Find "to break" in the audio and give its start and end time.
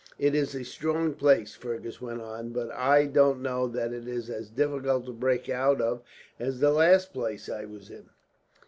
5.05-5.47